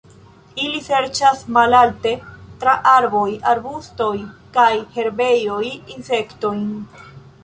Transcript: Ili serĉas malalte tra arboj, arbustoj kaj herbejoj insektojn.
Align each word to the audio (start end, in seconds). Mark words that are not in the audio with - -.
Ili 0.67 0.79
serĉas 0.83 1.41
malalte 1.57 2.13
tra 2.63 2.73
arboj, 2.91 3.25
arbustoj 3.51 4.09
kaj 4.57 4.71
herbejoj 4.97 5.61
insektojn. 5.97 6.65